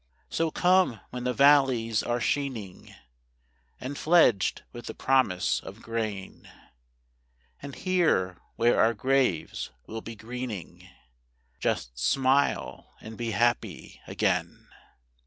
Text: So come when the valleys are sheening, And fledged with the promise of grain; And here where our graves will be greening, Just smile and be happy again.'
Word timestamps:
So 0.29 0.49
come 0.49 0.99
when 1.11 1.25
the 1.25 1.31
valleys 1.33 2.01
are 2.01 2.19
sheening, 2.19 2.91
And 3.79 3.99
fledged 3.99 4.63
with 4.71 4.87
the 4.87 4.95
promise 4.95 5.59
of 5.59 5.83
grain; 5.83 6.49
And 7.61 7.75
here 7.75 8.41
where 8.55 8.81
our 8.81 8.95
graves 8.95 9.69
will 9.85 10.01
be 10.01 10.15
greening, 10.15 10.89
Just 11.59 11.99
smile 11.99 12.95
and 12.99 13.15
be 13.15 13.29
happy 13.29 14.01
again.' 14.07 14.69